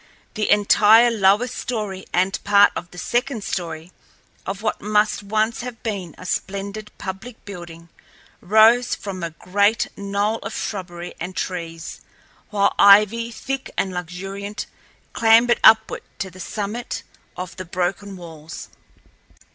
The 0.33 0.49
entire 0.49 1.11
lower 1.11 1.45
story 1.45 2.07
and 2.11 2.43
part 2.43 2.71
of 2.75 2.89
the 2.89 2.97
second 2.97 3.43
story 3.43 3.91
of 4.47 4.63
what 4.63 4.81
must 4.81 5.21
once 5.21 5.61
have 5.61 5.83
been 5.83 6.15
a 6.17 6.25
splendid 6.25 6.89
public 6.97 7.45
building 7.45 7.87
rose 8.41 8.95
from 8.95 9.21
a 9.21 9.29
great 9.29 9.89
knoll 9.95 10.39
of 10.39 10.55
shrubbery 10.55 11.13
and 11.19 11.35
trees, 11.35 12.01
while 12.49 12.73
ivy, 12.79 13.29
thick 13.29 13.69
and 13.77 13.93
luxuriant, 13.93 14.65
clambered 15.13 15.59
upward 15.63 16.01
to 16.17 16.31
the 16.31 16.39
summit 16.39 17.03
of 17.37 17.55
the 17.57 17.65
broken 17.65 18.17
walls. 18.17 18.69